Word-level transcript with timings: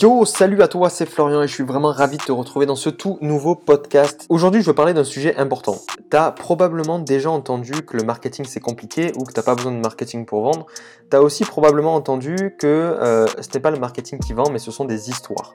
Yo, 0.00 0.24
salut 0.26 0.62
à 0.62 0.68
toi, 0.68 0.90
c'est 0.90 1.06
Florian 1.06 1.42
et 1.42 1.48
je 1.48 1.54
suis 1.54 1.64
vraiment 1.64 1.90
ravi 1.90 2.18
de 2.18 2.22
te 2.22 2.30
retrouver 2.30 2.66
dans 2.66 2.76
ce 2.76 2.88
tout 2.88 3.18
nouveau 3.20 3.56
podcast. 3.56 4.26
Aujourd'hui, 4.28 4.60
je 4.60 4.66
veux 4.66 4.74
parler 4.74 4.94
d'un 4.94 5.02
sujet 5.02 5.34
important. 5.36 5.78
T'as 6.08 6.30
probablement 6.30 7.00
déjà 7.00 7.30
entendu 7.30 7.72
que 7.82 7.96
le 7.96 8.04
marketing 8.04 8.44
c'est 8.44 8.60
compliqué 8.60 9.12
ou 9.16 9.24
que 9.24 9.32
t'as 9.32 9.42
pas 9.42 9.56
besoin 9.56 9.72
de 9.72 9.78
marketing 9.78 10.24
pour 10.24 10.42
vendre. 10.42 10.66
T'as 11.10 11.18
aussi 11.18 11.44
probablement 11.44 11.94
entendu 11.94 12.54
que 12.58 12.66
euh, 12.66 13.26
ce 13.40 13.48
n'est 13.54 13.60
pas 13.60 13.72
le 13.72 13.78
marketing 13.78 14.20
qui 14.20 14.34
vend, 14.34 14.50
mais 14.50 14.60
ce 14.60 14.70
sont 14.70 14.84
des 14.84 15.10
histoires. 15.10 15.54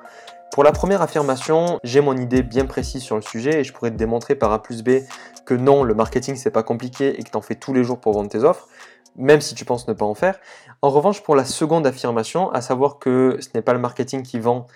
Pour 0.52 0.63
la 0.63 0.71
première 0.71 1.02
affirmation, 1.02 1.80
j'ai 1.83 2.02
mon 2.02 2.17
idée 2.17 2.44
bien 2.44 2.66
précise 2.66 3.02
sur 3.02 3.16
le 3.16 3.21
sujet 3.21 3.61
et 3.61 3.63
je 3.63 3.71
pourrais 3.71 3.91
te 3.91 3.95
démontrer 3.95 4.35
par 4.35 4.52
A 4.52 4.61
plus 4.61 4.83
B 4.83 4.99
que 5.45 5.53
non, 5.53 5.83
le 5.83 5.94
marketing 5.94 6.35
c'est 6.35 6.52
pas 6.52 6.63
compliqué 6.63 7.19
et 7.19 7.23
que 7.23 7.30
t'en 7.30 7.41
fais 7.41 7.55
tous 7.55 7.73
les 7.73 7.83
jours 7.83 7.99
pour 7.99 8.13
vendre 8.13 8.30
tes 8.30 8.44
offres 8.44 8.67
même 9.16 9.41
si 9.41 9.55
tu 9.55 9.66
penses 9.66 9.88
ne 9.88 9.94
pas 9.94 10.05
en 10.05 10.16
faire. 10.16 10.40
En 10.81 10.90
revanche, 10.90 11.22
pour 11.22 11.35
la 11.35 11.45
seconde 11.45 11.88
affirmation, 11.88 12.52
à 12.52 12.62
savoir 12.62 12.99
que 12.99 13.38
ce 13.39 13.49
n'est 13.53 13.62
pas 13.62 13.73
le 13.73 13.80
marketing 13.80 14.23
qui 14.23 14.39
vend, 14.39 14.67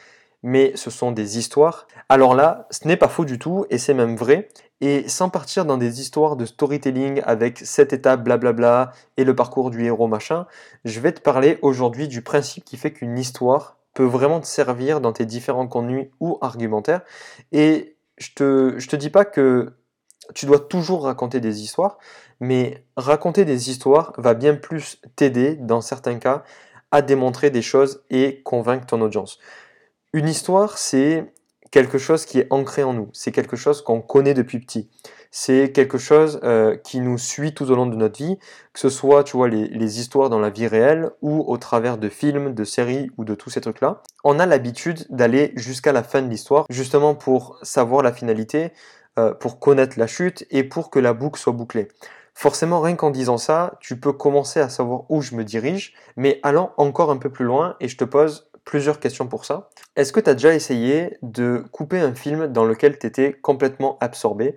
mais 0.44 0.72
ce 0.76 0.90
sont 0.90 1.12
des 1.12 1.38
histoires, 1.38 1.88
alors 2.10 2.36
là, 2.36 2.68
ce 2.70 2.88
n'est 2.88 2.98
pas 2.98 3.08
faux 3.08 3.26
du 3.26 3.40
tout, 3.40 3.66
et 3.70 3.77
c'est 3.77 3.94
même 3.94 4.16
vrai. 4.16 4.50
Et 4.82 5.10
sans 5.10 5.30
partir 5.30 5.66
dans 5.66 5.77
des 5.77 6.00
histoires 6.00 6.36
de 6.36 6.46
storytelling 6.46 7.22
avec 7.26 7.60
cette 7.60 7.94
étape, 7.94 8.23
blablabla, 8.23 8.91
et 9.18 9.23
le 9.23 9.36
parcours 9.36 9.72
du 9.72 9.84
héros 9.84 10.08
machin, 10.08 10.46
je 10.85 10.99
vais 10.99 11.12
te 11.12 11.22
parler 11.22 11.58
aujourd'hui 11.62 12.08
du 12.08 12.22
principe 12.22 12.63
qui 12.63 12.77
fait 12.77 12.94
qu'une 12.94 13.18
histoire 13.18 13.77
peut 13.94 14.05
vraiment 14.05 14.40
te 14.40 14.46
servir 14.46 15.01
dans 15.01 15.12
tes 15.12 15.26
différents 15.26 15.68
contenus 15.68 16.10
ou 16.20 16.38
argumentaires. 16.41 17.01
Et 17.51 17.98
je 18.20 18.29
te, 18.35 18.76
je 18.77 18.88
te 18.88 18.96
dis 18.96 19.10
pas 19.10 19.26
que 19.26 19.74
tu 20.34 20.46
dois 20.46 20.60
toujours 20.60 21.04
raconter 21.04 21.40
des 21.40 21.62
histoires, 21.62 21.98
mais 22.40 22.84
raconter 22.96 23.46
des 23.46 23.70
histoires 23.70 24.13
va 24.18 24.34
bien 24.34 24.55
plus 24.55 25.01
t'aider, 25.15 25.55
dans 25.55 25.82
certains 25.82 26.20
cas, 26.20 26.43
à 26.91 27.01
démontrer 27.01 27.49
des 27.49 27.62
choses 27.62 28.04
et 28.10 28.41
convaincre 28.43 28.85
ton 28.85 29.01
audience. 29.01 29.40
Une 30.13 30.27
histoire, 30.27 30.77
c'est 30.77 31.34
quelque 31.71 31.98
chose 31.98 32.26
qui 32.26 32.40
est 32.40 32.48
ancré 32.49 32.84
en 32.84 32.93
nous, 32.93 33.10
c'est 33.13 33.32
quelque 33.32 33.57
chose 33.57 33.82
qu'on 33.82 34.01
connaît 34.01 34.34
depuis 34.34 34.60
petit. 34.60 34.90
C'est 35.29 35.73
quelque 35.73 35.98
chose 35.98 36.40
euh, 36.43 36.77
qui 36.77 37.01
nous 37.01 37.18
suit 37.18 37.54
tout 37.54 37.70
au 37.70 37.76
long 37.76 37.85
de 37.85 37.98
notre 37.98 38.18
vie, 38.18 38.38
que 38.71 38.79
ce 38.79 38.90
soit, 38.90 39.26
tu 39.26 39.35
vois, 39.35 39.49
les, 39.49 39.68
les 39.68 39.99
histoires 39.99 40.29
dans 40.29 40.40
la 40.40 40.49
vie 40.49 40.68
réelle 40.68 41.12
ou 41.21 41.43
au 41.45 41.57
travers 41.57 41.98
de 41.98 42.07
films, 42.07 42.54
de 42.54 42.63
séries 42.63 43.12
ou 43.18 43.26
de 43.26 43.35
tous 43.35 43.49
ces 43.49 43.60
trucs-là. 43.60 44.01
On 44.23 44.40
a 44.40 44.45
l'habitude 44.45 45.05
d'aller 45.10 45.51
jusqu'à 45.57 45.91
la 45.91 46.04
fin 46.04 46.21
de 46.21 46.29
l'histoire, 46.29 46.65
justement 46.70 47.13
pour 47.13 47.60
savoir 47.62 48.04
la 48.04 48.13
finalité, 48.13 48.71
euh, 49.18 49.34
pour 49.34 49.60
connaître 49.60 49.99
la 49.99 50.07
chute 50.07 50.46
et 50.51 50.63
pour 50.63 50.90
que 50.90 50.99
la 50.99 51.13
boucle 51.13 51.40
soit 51.40 51.54
bouclée. 51.54 51.87
Forcément, 52.34 52.82
rien 52.82 52.96
qu'en 52.96 53.10
disant 53.10 53.40
ça, 53.40 53.77
tu 53.79 53.99
peux 53.99 54.13
commencer 54.13 54.60
à 54.60 54.70
savoir 54.70 55.10
où 55.10 55.21
je 55.21 55.34
me 55.34 55.43
dirige, 55.43 55.96
mais 56.15 56.40
allant 56.43 56.71
encore 56.77 57.10
un 57.10 57.18
peu 57.18 57.32
plus 57.32 57.45
loin, 57.45 57.76
et 57.79 57.88
je 57.88 57.98
te 57.98 58.04
pose 58.04 58.51
plusieurs 58.63 58.99
questions 58.99 59.27
pour 59.27 59.45
ça. 59.45 59.70
Est-ce 59.95 60.13
que 60.13 60.20
tu 60.20 60.29
as 60.29 60.35
déjà 60.35 60.54
essayé 60.54 61.18
de 61.23 61.63
couper 61.71 61.99
un 61.99 62.13
film 62.13 62.45
dans 62.45 62.65
lequel 62.65 62.99
tu 62.99 63.07
étais 63.07 63.34
complètement 63.34 63.98
absorbé? 64.01 64.56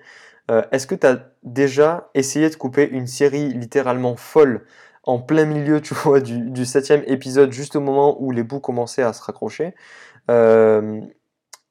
Euh, 0.51 0.63
Est-ce 0.73 0.87
que 0.87 0.95
tu 0.95 1.07
as 1.07 1.25
déjà 1.43 2.11
essayé 2.15 2.51
de 2.51 2.55
couper 2.57 2.87
une 2.87 3.07
série 3.07 3.49
littéralement 3.55 4.17
folle 4.17 4.67
en 5.05 5.19
plein 5.19 5.47
milieu, 5.47 5.81
du, 5.81 6.67
septième 6.67 7.03
épisode, 7.07 7.53
juste 7.53 7.77
au 7.77 7.81
moment 7.81 8.21
où 8.21 8.31
les 8.31 8.43
bouts 8.43 8.61
commençaient 8.61 9.03
à 9.03 9.15
se 9.15 9.23
raccrocher? 9.23 9.75
Euh, 10.31 11.01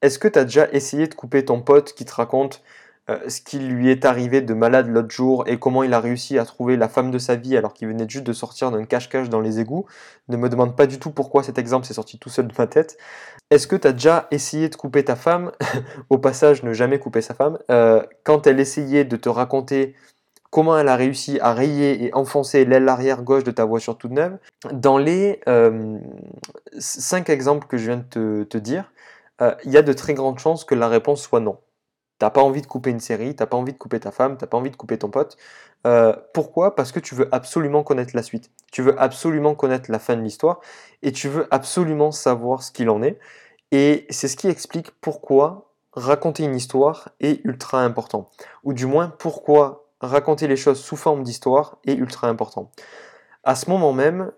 Est-ce 0.02 0.18
que 0.18 0.28
tu 0.28 0.38
as 0.38 0.44
déjà 0.44 0.68
essayé 0.72 1.06
de 1.06 1.14
couper 1.14 1.44
ton 1.44 1.60
pote 1.60 1.92
qui 1.92 2.04
te 2.04 2.12
raconte 2.12 2.62
euh, 3.08 3.18
ce 3.28 3.40
qui 3.40 3.58
lui 3.58 3.90
est 3.90 4.04
arrivé 4.04 4.40
de 4.40 4.54
malade 4.54 4.88
l'autre 4.88 5.10
jour 5.10 5.44
et 5.46 5.58
comment 5.58 5.82
il 5.82 5.94
a 5.94 6.00
réussi 6.00 6.38
à 6.38 6.44
trouver 6.44 6.76
la 6.76 6.88
femme 6.88 7.10
de 7.10 7.18
sa 7.18 7.34
vie 7.34 7.56
alors 7.56 7.74
qu'il 7.74 7.88
venait 7.88 8.08
juste 8.08 8.24
de 8.24 8.32
sortir 8.32 8.70
d'un 8.70 8.84
cache-cache 8.84 9.28
dans 9.28 9.40
les 9.40 9.58
égouts? 9.58 9.86
Ne 10.28 10.36
me 10.36 10.48
demande 10.48 10.76
pas 10.76 10.86
du 10.86 10.98
tout 10.98 11.10
pourquoi 11.10 11.42
cet 11.42 11.58
exemple 11.58 11.86
s'est 11.86 11.94
sorti 11.94 12.18
tout 12.18 12.28
seul 12.28 12.46
de 12.46 12.54
ma 12.56 12.66
tête. 12.66 12.98
Est-ce 13.50 13.66
que 13.66 13.76
tu 13.76 13.88
as 13.88 13.92
déjà 13.92 14.28
essayé 14.30 14.68
de 14.68 14.76
couper 14.76 15.04
ta 15.04 15.16
femme? 15.16 15.50
Au 16.10 16.18
passage, 16.18 16.62
ne 16.62 16.72
jamais 16.72 16.98
couper 16.98 17.20
sa 17.20 17.34
femme. 17.34 17.58
Euh, 17.70 18.02
quand 18.24 18.46
elle 18.46 18.60
essayait 18.60 19.04
de 19.04 19.16
te 19.16 19.28
raconter 19.28 19.96
comment 20.50 20.76
elle 20.76 20.88
a 20.88 20.96
réussi 20.96 21.38
à 21.40 21.54
rayer 21.54 22.04
et 22.04 22.14
enfoncer 22.14 22.64
l'aile 22.64 22.88
arrière 22.88 23.22
gauche 23.22 23.44
de 23.44 23.50
ta 23.50 23.64
voiture 23.64 23.96
toute 23.96 24.10
neuve. 24.10 24.36
Dans 24.72 24.98
les 24.98 25.40
euh, 25.48 25.98
cinq 26.78 27.30
exemples 27.30 27.66
que 27.66 27.76
je 27.76 27.86
viens 27.86 28.04
de 28.14 28.44
te, 28.44 28.58
dire, 28.58 28.92
il 29.64 29.70
y 29.70 29.76
a 29.76 29.82
de 29.82 29.92
très 29.92 30.14
grandes 30.14 30.38
chances 30.38 30.64
que 30.64 30.74
la 30.74 30.88
réponse 30.88 31.22
soit 31.22 31.40
non. 31.40 31.58
T'as 32.20 32.28
pas 32.28 32.42
envie 32.42 32.60
de 32.60 32.66
couper 32.66 32.90
une 32.90 33.00
série, 33.00 33.34
t'as 33.34 33.46
pas 33.46 33.56
envie 33.56 33.72
de 33.72 33.78
couper 33.78 33.98
ta 33.98 34.10
femme, 34.10 34.36
t'as 34.36 34.46
pas 34.46 34.58
envie 34.58 34.70
de 34.70 34.76
couper 34.76 34.98
ton 34.98 35.08
pote. 35.08 35.38
Euh, 35.86 36.14
pourquoi? 36.34 36.76
Parce 36.76 36.92
que 36.92 37.00
tu 37.00 37.14
veux 37.14 37.34
absolument 37.34 37.82
connaître 37.82 38.14
la 38.14 38.22
suite. 38.22 38.50
Tu 38.70 38.82
veux 38.82 39.00
absolument 39.00 39.54
connaître 39.54 39.90
la 39.90 39.98
fin 39.98 40.16
de 40.16 40.20
l'histoire 40.20 40.60
et 41.02 41.12
tu 41.12 41.28
veux 41.28 41.46
absolument 41.50 42.12
savoir 42.12 42.62
ce 42.62 42.72
qu'il 42.72 42.90
en 42.90 43.02
est. 43.02 43.18
Et 43.72 44.06
c'est 44.10 44.28
ce 44.28 44.36
qui 44.36 44.48
explique 44.48 44.90
pourquoi 45.00 45.72
raconter 45.94 46.44
une 46.44 46.54
histoire 46.54 47.08
est 47.20 47.42
ultra 47.44 47.82
important. 47.82 48.28
Ou 48.64 48.74
du 48.74 48.84
moins 48.84 49.08
pourquoi 49.18 49.86
raconter 50.02 50.46
les 50.46 50.56
choses 50.56 50.78
sous 50.78 50.96
forme 50.96 51.22
d'histoire 51.22 51.78
est 51.86 51.94
ultra 51.94 52.28
important. 52.28 52.70
À 53.44 53.54
ce 53.54 53.70
moment 53.70 53.94
même, 53.94 54.30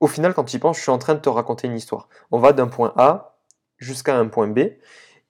au 0.00 0.08
final, 0.08 0.34
quand 0.34 0.44
tu 0.44 0.56
y 0.56 0.58
penses, 0.58 0.78
je 0.78 0.82
suis 0.82 0.90
en 0.90 0.98
train 0.98 1.14
de 1.14 1.20
te 1.20 1.28
raconter 1.28 1.68
une 1.68 1.76
histoire. 1.76 2.08
On 2.32 2.40
va 2.40 2.52
d'un 2.52 2.66
point 2.66 2.92
A 2.96 3.29
jusqu'à 3.80 4.16
un 4.16 4.28
point 4.28 4.46
B 4.46 4.60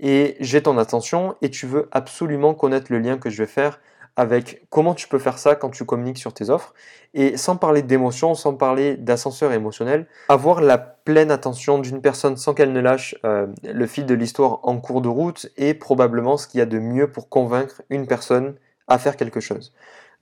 et 0.01 0.37
j'ai 0.41 0.63
ton 0.63 0.79
attention 0.79 1.37
et 1.43 1.51
tu 1.51 1.67
veux 1.67 1.89
absolument 1.93 2.55
connaître 2.55 2.87
le 2.91 2.99
lien 2.99 3.19
que 3.19 3.31
je 3.31 3.39
vais 3.39 3.47
faire 3.47 3.81
avec 4.17 4.67
comment 4.71 4.95
tu 4.95 5.09
peux 5.09 5.19
faire 5.19 5.39
ça 5.39 5.55
quand 5.55 5.71
tu 5.71 5.85
communiques 5.85 6.19
sur 6.19 6.35
tes 6.35 6.51
offres. 6.51 6.75
Et 7.15 7.37
sans 7.37 7.57
parler 7.57 7.83
d'émotion, 7.83 8.35
sans 8.35 8.55
parler 8.55 8.97
d'ascenseur 8.97 9.53
émotionnel, 9.53 10.07
avoir 10.29 10.61
la 10.61 10.79
pleine 10.79 11.31
attention 11.31 11.79
d'une 11.79 12.01
personne 12.01 12.37
sans 12.37 12.53
qu'elle 12.55 12.73
ne 12.73 12.81
lâche 12.81 13.15
euh, 13.25 13.47
le 13.63 13.87
fil 13.87 14.07
de 14.07 14.15
l'histoire 14.15 14.61
en 14.63 14.79
cours 14.79 15.01
de 15.01 15.09
route 15.09 15.49
est 15.57 15.75
probablement 15.75 16.37
ce 16.37 16.49
qu'il 16.49 16.59
y 16.59 16.63
a 16.63 16.67
de 16.67 16.79
mieux 16.79 17.11
pour 17.11 17.29
convaincre 17.29 17.83
une 17.89 18.07
personne 18.07 18.55
à 18.89 18.99
faire 18.99 19.17
quelque 19.17 19.41
chose. 19.41 19.73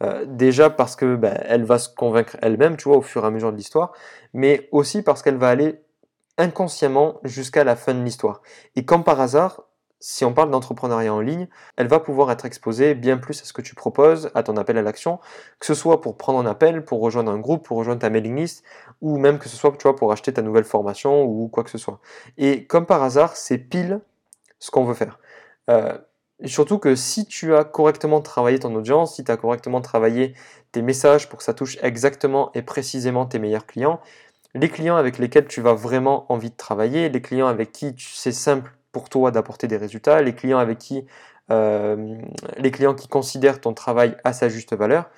Euh, 0.02 0.24
déjà 0.26 0.70
parce 0.70 0.94
que 0.94 1.16
ben, 1.16 1.36
elle 1.48 1.64
va 1.64 1.78
se 1.78 1.88
convaincre 1.88 2.36
elle-même, 2.40 2.76
tu 2.76 2.88
vois, 2.88 2.98
au 2.98 3.02
fur 3.02 3.24
et 3.24 3.26
à 3.26 3.30
mesure 3.30 3.50
de 3.50 3.56
l'histoire, 3.56 3.92
mais 4.32 4.68
aussi 4.70 5.02
parce 5.02 5.22
qu'elle 5.22 5.38
va 5.38 5.48
aller 5.48 5.80
inconsciemment 6.38 7.20
jusqu'à 7.24 7.64
la 7.64 7.76
fin 7.76 7.94
de 7.94 8.02
l'histoire. 8.02 8.42
Et 8.76 8.84
comme 8.84 9.04
par 9.04 9.20
hasard, 9.20 9.62
si 10.00 10.24
on 10.24 10.32
parle 10.32 10.50
d'entrepreneuriat 10.50 11.12
en 11.12 11.20
ligne, 11.20 11.48
elle 11.76 11.88
va 11.88 11.98
pouvoir 11.98 12.30
être 12.30 12.44
exposée 12.44 12.94
bien 12.94 13.18
plus 13.18 13.42
à 13.42 13.44
ce 13.44 13.52
que 13.52 13.62
tu 13.62 13.74
proposes, 13.74 14.30
à 14.34 14.42
ton 14.42 14.56
appel 14.56 14.78
à 14.78 14.82
l'action, 14.82 15.18
que 15.58 15.66
ce 15.66 15.74
soit 15.74 16.00
pour 16.00 16.16
prendre 16.16 16.38
un 16.38 16.46
appel, 16.46 16.84
pour 16.84 17.00
rejoindre 17.00 17.32
un 17.32 17.38
groupe, 17.38 17.66
pour 17.66 17.78
rejoindre 17.78 18.00
ta 18.00 18.10
mailing 18.10 18.36
list, 18.36 18.64
ou 19.00 19.18
même 19.18 19.38
que 19.38 19.48
ce 19.48 19.56
soit 19.56 19.76
pour 19.96 20.12
acheter 20.12 20.32
ta 20.32 20.42
nouvelle 20.42 20.64
formation 20.64 21.24
ou 21.24 21.48
quoi 21.48 21.64
que 21.64 21.70
ce 21.70 21.78
soit. 21.78 22.00
Et 22.36 22.66
comme 22.66 22.86
par 22.86 23.02
hasard, 23.02 23.36
c'est 23.36 23.58
pile 23.58 24.00
ce 24.60 24.70
qu'on 24.70 24.84
veut 24.84 24.94
faire. 24.94 25.18
Euh, 25.68 25.98
surtout 26.44 26.78
que 26.78 26.94
si 26.94 27.26
tu 27.26 27.54
as 27.54 27.64
correctement 27.64 28.20
travaillé 28.20 28.58
ton 28.58 28.74
audience, 28.74 29.16
si 29.16 29.24
tu 29.24 29.32
as 29.32 29.36
correctement 29.36 29.80
travaillé 29.80 30.34
tes 30.70 30.82
messages 30.82 31.28
pour 31.28 31.38
que 31.38 31.44
ça 31.44 31.54
touche 31.54 31.78
exactement 31.82 32.50
et 32.54 32.62
précisément 32.62 33.26
tes 33.26 33.38
meilleurs 33.38 33.66
clients, 33.66 34.00
les 34.58 34.68
clients 34.68 34.96
avec 34.96 35.18
lesquels 35.18 35.46
tu 35.46 35.60
vas 35.60 35.74
vraiment 35.74 36.30
envie 36.32 36.50
de 36.50 36.56
travailler, 36.56 37.08
les 37.08 37.22
clients 37.22 37.46
avec 37.46 37.72
qui 37.72 37.94
c'est 37.98 38.32
simple 38.32 38.72
pour 38.92 39.08
toi 39.08 39.30
d'apporter 39.30 39.68
des 39.68 39.76
résultats, 39.76 40.20
les 40.22 40.34
clients 40.34 40.58
avec 40.58 40.78
qui, 40.78 41.06
euh, 41.50 42.16
les 42.56 42.70
clients 42.70 42.94
qui 42.94 43.08
considèrent 43.08 43.60
ton 43.60 43.74
travail 43.74 44.16
à 44.24 44.32
sa 44.32 44.48
juste 44.48 44.74
valeur. 44.74 45.08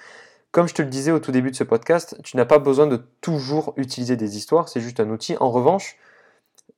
Comme 0.52 0.68
je 0.68 0.74
te 0.74 0.82
le 0.82 0.88
disais 0.88 1.12
au 1.12 1.20
tout 1.20 1.32
début 1.32 1.50
de 1.50 1.56
ce 1.56 1.64
podcast, 1.64 2.16
tu 2.24 2.36
n'as 2.36 2.44
pas 2.44 2.58
besoin 2.58 2.86
de 2.86 2.96
toujours 3.20 3.72
utiliser 3.76 4.16
des 4.16 4.36
histoires, 4.36 4.68
c'est 4.68 4.80
juste 4.80 5.00
un 5.00 5.08
outil. 5.10 5.36
En 5.40 5.50
revanche, 5.50 5.96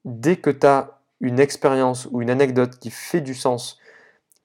dès 0.04 0.36
que 0.36 0.50
tu 0.50 0.66
as 0.66 0.98
une 1.20 1.40
expérience 1.40 2.06
ou 2.10 2.20
une 2.20 2.30
anecdote 2.30 2.78
qui 2.78 2.90
fait 2.90 3.20
du 3.20 3.34
sens 3.34 3.78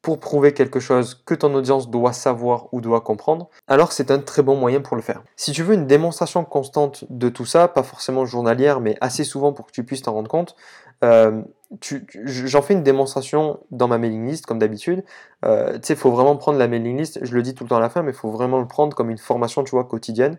pour 0.08 0.22
prouver 0.22 0.54
quelque 0.54 0.80
chose 0.80 1.22
que 1.26 1.36
ton 1.36 1.54
audience 1.54 1.90
doit 1.90 2.14
savoir 2.14 2.74
ou 2.74 2.80
doit 2.80 3.02
comprendre, 3.02 3.50
alors 3.68 3.92
c'est 3.92 4.10
un 4.10 4.20
très 4.20 4.42
bon 4.42 4.56
moyen 4.56 4.80
pour 4.80 4.96
le 4.96 5.02
faire. 5.02 5.22
Si 5.36 5.52
tu 5.52 5.64
veux 5.64 5.74
une 5.74 5.86
démonstration 5.86 6.46
constante 6.46 7.04
de 7.10 7.28
tout 7.28 7.44
ça, 7.44 7.68
pas 7.68 7.84
forcément 7.84 8.26
journalière, 8.26 8.80
mais 8.80 8.96
assez 9.02 9.26
souvent 9.26 9.52
pour 9.52 9.66
que 9.66 9.74
tu 9.74 9.84
puisses 9.84 10.04
t'en 10.04 10.14
rendre 10.14 10.30
compte, 10.30 10.56
euh, 11.04 11.42
j'en 12.24 12.62
fais 12.62 12.74
une 12.74 12.84
démonstration 12.84 13.60
dans 13.72 13.90
ma 13.90 13.98
mailing 13.98 14.26
list 14.26 14.46
comme 14.46 14.60
d'habitude. 14.60 15.04
Euh, 15.44 15.74
tu 15.74 15.80
sais, 15.84 15.94
il 15.96 16.00
faut 16.00 16.12
vraiment 16.12 16.38
prendre 16.38 16.58
la 16.58 16.70
mailing 16.70 16.98
list, 16.98 17.20
je 17.22 17.36
le 17.36 17.42
dis 17.42 17.54
tout 17.54 17.66
le 17.66 17.70
temps 17.70 17.76
à 17.76 17.82
la 17.82 17.90
fin, 17.90 18.02
mais 18.02 18.12
il 18.12 18.18
faut 18.18 18.32
vraiment 18.32 18.60
le 18.60 18.68
prendre 18.68 18.96
comme 18.96 19.10
une 19.10 19.18
formation, 19.18 19.66
tu 19.66 19.72
vois, 19.72 19.84
quotidienne, 19.84 20.38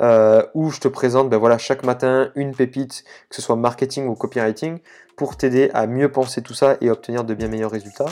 euh, 0.00 0.42
où 0.54 0.70
je 0.70 0.80
te 0.80 0.88
présente, 0.88 1.28
ben 1.28 1.38
voilà, 1.38 1.58
chaque 1.58 1.84
matin 1.84 2.30
une 2.34 2.54
pépite, 2.54 3.04
que 3.28 3.36
ce 3.36 3.42
soit 3.42 3.56
marketing 3.56 4.06
ou 4.06 4.14
copywriting, 4.14 4.78
pour 5.16 5.36
t'aider 5.36 5.70
à 5.74 5.86
mieux 5.86 6.10
penser 6.10 6.42
tout 6.42 6.54
ça 6.54 6.76
et 6.80 6.90
obtenir 6.90 7.24
de 7.24 7.34
bien 7.34 7.48
meilleurs 7.48 7.72
résultats. 7.72 8.06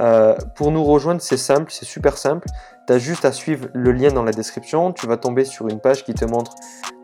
Euh, 0.00 0.34
pour 0.56 0.70
nous 0.70 0.84
rejoindre, 0.84 1.20
c'est 1.20 1.36
simple, 1.36 1.70
c'est 1.70 1.84
super 1.84 2.18
simple. 2.18 2.48
Tu 2.88 2.98
juste 3.00 3.24
à 3.24 3.32
suivre 3.32 3.68
le 3.74 3.92
lien 3.92 4.10
dans 4.10 4.22
la 4.22 4.32
description. 4.32 4.92
Tu 4.92 5.06
vas 5.06 5.16
tomber 5.16 5.44
sur 5.44 5.68
une 5.68 5.80
page 5.80 6.04
qui 6.04 6.14
te 6.14 6.24
montre 6.24 6.54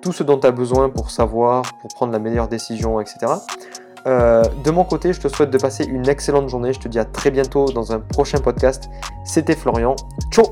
tout 0.01 0.13
ce 0.13 0.23
dont 0.23 0.39
tu 0.39 0.47
as 0.47 0.53
besoin 0.53 0.91
pour 0.91 1.11
savoir, 1.11 1.63
pour 1.81 1.91
prendre 1.95 2.13
la 2.13 2.19
meilleure 2.19 2.49
décision, 2.49 3.01
etc. 3.01 3.33
Euh, 4.07 4.43
de 4.65 4.71
mon 4.71 4.85
côté, 4.85 5.13
je 5.13 5.21
te 5.21 5.29
souhaite 5.29 5.51
de 5.51 5.59
passer 5.59 5.85
une 5.85 6.09
excellente 6.09 6.49
journée. 6.49 6.73
Je 6.73 6.81
te 6.81 6.89
dis 6.89 6.99
à 6.99 7.05
très 7.05 7.31
bientôt 7.31 7.67
dans 7.67 7.93
un 7.93 8.01
prochain 8.01 8.39
podcast. 8.39 8.89
C'était 9.25 9.57
Florian. 9.57 9.97
Ciao 10.31 10.45